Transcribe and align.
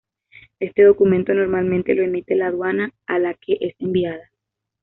Este 0.59 0.81
documento 0.83 1.31
normalmente 1.31 1.93
lo 1.93 2.01
emite 2.03 2.33
la 2.33 2.47
aduana 2.47 2.91
a 3.05 3.19
la 3.19 3.35
que 3.35 3.59
es 3.61 3.75
enviada. 3.77 4.31